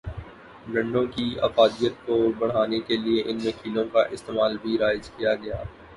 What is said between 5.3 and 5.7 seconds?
گیا۔